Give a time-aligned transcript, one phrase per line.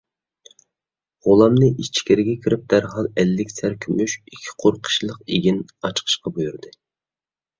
[1.25, 6.75] غۇلامنى ئىچكىرىگە كىرىپ دەرھال ئەللىك سەر كۈمۈش، ئىككى قۇر قىشلىق ئېگىن ئاچىقىشقا بۇيرۇدى.